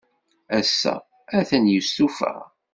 Ass-a, 0.59 0.95
atan 1.37 1.65
yestufa. 1.71 2.33